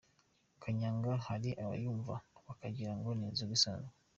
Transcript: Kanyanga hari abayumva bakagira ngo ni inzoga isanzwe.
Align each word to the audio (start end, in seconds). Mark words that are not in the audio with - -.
Kanyanga 0.61 1.11
hari 1.27 1.49
abayumva 1.63 2.13
bakagira 2.47 2.91
ngo 2.97 3.09
ni 3.17 3.25
inzoga 3.29 3.53
isanzwe. 3.57 3.93